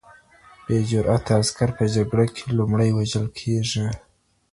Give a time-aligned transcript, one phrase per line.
[0.65, 3.87] بې جرأته عسکر په جګړه کي لومړی وژل کیږي.